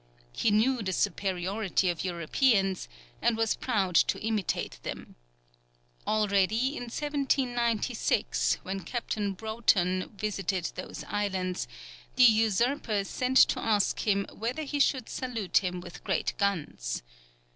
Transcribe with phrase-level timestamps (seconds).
[0.33, 2.89] He knew the superiority of Europeans,
[3.21, 5.15] and was proud to imitate them.
[6.07, 11.67] Already, in 1796, when Captain Broughton visited those islands,
[12.15, 17.03] the usurper sent to ask him whether he should salute him with great guns.